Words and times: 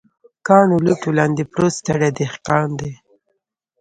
کاڼو، 0.47 0.77
لوټو 0.85 1.09
لاندې 1.17 1.43
پروت 1.51 1.73
ستړی 1.79 2.09
دهقان 2.17 2.69
دی 2.79 2.91